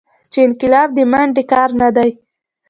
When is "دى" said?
1.95-2.09